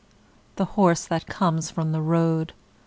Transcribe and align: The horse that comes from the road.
The 0.55 0.65
horse 0.65 1.05
that 1.05 1.27
comes 1.27 1.69
from 1.69 1.91
the 1.91 2.01
road. 2.01 2.53